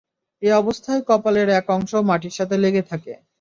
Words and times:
এ 0.41 0.49
অবস্থায় 0.53 1.01
কপালের 1.09 1.47
এক 1.51 1.65
অংশ 1.69 1.91
মাটির 2.09 2.37
সাথে 2.37 2.55
লেগে 2.57 2.83
থাকে। 2.91 3.13